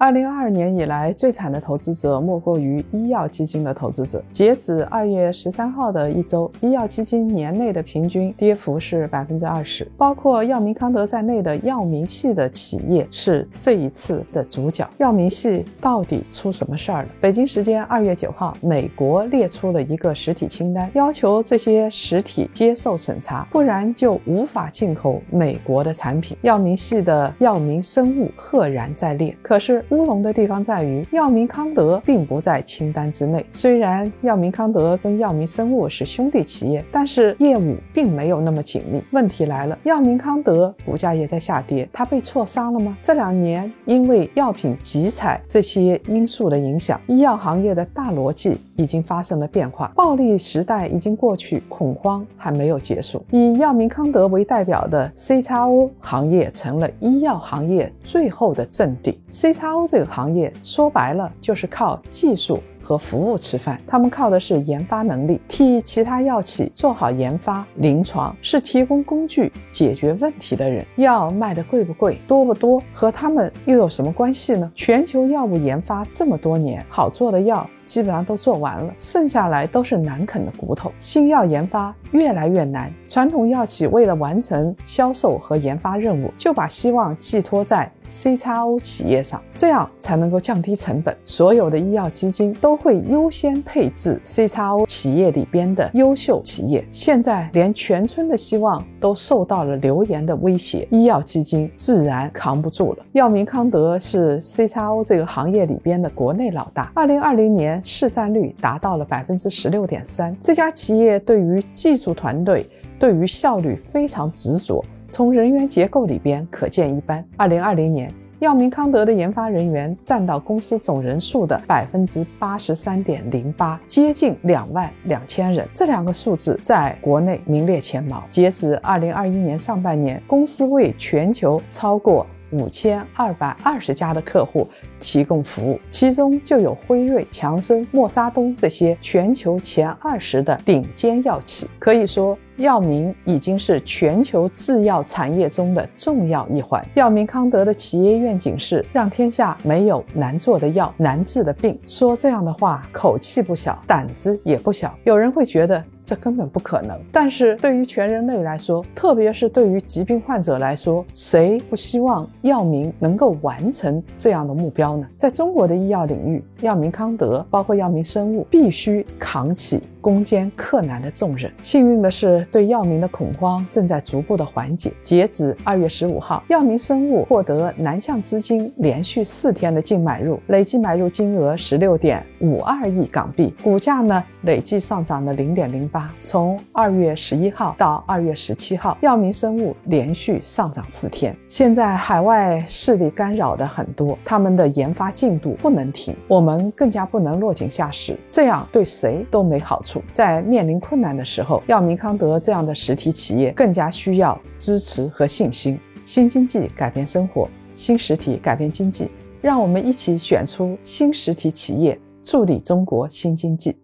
[0.00, 4.22] 二零二二年以来最惨的投资者莫过于医药基金的投资者。
[4.30, 14.88] 截止二月十三号的一周，医药基金年内的平均跌幅是百分之二十，包括药明康德在内的药明系的企业是这一次的主角。
[14.98, 17.08] 药明系到底出什么事儿了？
[17.20, 26.36] 北京时间二月九号，美国列出了一个实体清单，要求这些实体接受审查，不然就无法进口美国的产品。
[26.42, 29.84] 药明系的药明生物赫然在列，可是。
[29.90, 33.44] 乌龙的地方在于，药明康德并不在清单之内。
[33.52, 39.02] 虽然药明康德跟药明生物是兄弟企业，但是业务并没有那么紧密。
[39.12, 42.96] 问题来了，药明康德股价也在下跌，它被错杀了吗？
[43.00, 53.22] 这两年因为药品集采这些因素的影响，医药行业的大逻辑已经发生了变化，暴利时代已经过去，恐慌还没有结束。
[53.32, 59.20] 以药明康德为代表的 C 叉 O 行业成了医药行业最后的阵地。
[59.30, 70.86] C 叉 O 这个行业说白了就是靠技术和服务吃饭，他们靠的是研发能力，替其他药企做好研发、临床，是提供工具解决问题的人。
[70.96, 74.70] 药卖的贵不贵、多不多，和他们又有什么关系呢？
[74.72, 77.68] 全球药物研发这么多年，好做的药。
[77.88, 80.92] 基本上都做完了，剩下来都是难啃的骨头。
[80.98, 91.16] 新药研发越来越难，传统药企为了完成销售和研发任务，就把希望寄托在 CXO 企业上，这样才能够降低成本。
[91.24, 96.86] 所有的医药基金都会优先配置 CXO 企业里边的优秀企业。
[96.90, 102.98] 现在连全村的希望都受到了流言的威胁，医药基金自然扛不住了。
[103.12, 107.77] 药明康德是 CXO 这个行业里边的国内老大，二零二零年。
[107.82, 110.36] 市占率达到了百分之十六点三。
[110.40, 112.66] 这家企业对于技术团队、
[112.98, 117.24] 对于效率非常执着，从人员结构里边可见一斑。
[117.36, 125.66] 二零二零年，药明康德的研发人员占到公司总人数的百分之八十三点零八，接近两万两千人。
[125.72, 128.22] 这两个数字在国内名列前茅。
[128.30, 132.26] 截止二零二一年上半年，公司为全球超过。
[132.50, 134.68] 五千二百二十家的客户
[135.00, 141.68] 提供服务，其中就有辉瑞、强生、默沙东这些全球前二十的顶尖药企。
[141.78, 146.84] 可以说，药明已经是全球制药产业中的重要一环。
[146.94, 151.78] 药明康德的企业愿景是让天下没有难做的药、难治的病。
[151.86, 154.92] 说这样的话，口气不小，胆子也不小。
[155.04, 155.84] 有人会觉得。
[156.08, 156.98] 这根本不可能。
[157.12, 165.06] 但是对于全人类来说，特别是对于疾病患者来说，谁不希望药明能够完成这样的目标呢？
[165.18, 169.82] 在中国的医药领域，药明康德包括药明生物必须扛起。
[170.00, 171.52] 攻坚克难的重任。
[171.60, 174.92] 幸运的是，对药明的恐慌正在逐步的缓解。
[175.02, 191.34] 截止二月十五号，药明生物获得南向资金连续四天的净买入，累计买入金额十六点五二亿港币，股价呢累计上涨了零点零八从二月十一号到二月十七号，药明生物连续上涨四天。
[191.46, 200.02] 现在海外势力干扰的很多，他们的研发进度不能停，我们更加不能落井下石，这样对谁都没好处。
[200.12, 205.78] 在面临困难的时候，药明康德这样的实体企业更加需要支持和信心。
[206.04, 209.10] 新经济改变生活，新实体改变经济，
[209.42, 213.78] 让我们一起选出新实体企业，助力中国新经济。